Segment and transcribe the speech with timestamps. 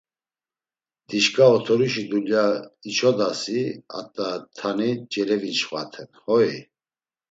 [1.07, 2.45] Dişǩa otoruşi dulya
[2.89, 3.59] içodasi
[3.99, 6.53] at̆a tani celeginçxvaten hoi?